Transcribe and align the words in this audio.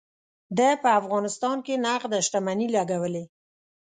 ده 0.57 0.67
په 0.81 0.89
افغانستان 0.99 1.57
کې 1.65 1.81
نغده 1.85 2.19
شتمني 2.25 2.67
لګولې. 2.75 3.23